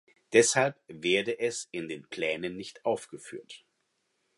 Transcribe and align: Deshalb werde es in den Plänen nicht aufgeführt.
Deshalb 0.33 0.79
werde 0.87 1.39
es 1.39 1.67
in 1.69 1.87
den 1.87 2.07
Plänen 2.07 2.55
nicht 2.55 2.83
aufgeführt. 2.85 3.67